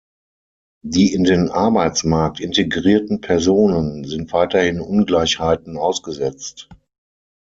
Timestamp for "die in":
0.83-1.25